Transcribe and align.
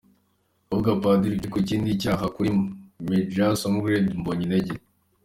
Kuvuga 0.67 0.91
Padiri 1.03 1.37
Vjecko: 1.39 1.57
ikindi 1.63 1.99
cyaha 2.01 2.25
kuri 2.35 2.49
Mgr 3.07 3.39
Smaragde 3.59 4.11
Mbonyintege 4.21 4.73